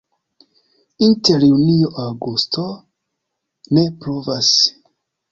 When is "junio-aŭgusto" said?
1.49-2.65